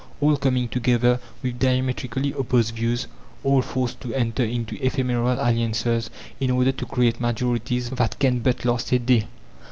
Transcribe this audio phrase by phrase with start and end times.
[0.19, 3.05] All coming together with diametrically opposed views,
[3.43, 8.65] all forced to enter into ephemeral alliances, in order to create majorities that can but
[8.65, 9.27] last a day.